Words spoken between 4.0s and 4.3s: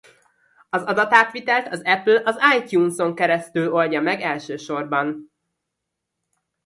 meg